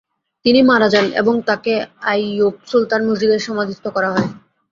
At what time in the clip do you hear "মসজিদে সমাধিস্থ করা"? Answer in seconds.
3.07-4.09